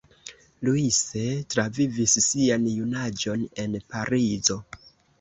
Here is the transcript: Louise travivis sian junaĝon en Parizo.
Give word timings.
Louise 0.69 1.19
travivis 1.55 2.17
sian 2.31 2.67
junaĝon 2.81 3.49
en 3.67 3.81
Parizo. 3.93 4.63